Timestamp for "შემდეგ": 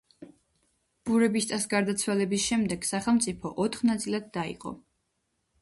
2.47-2.89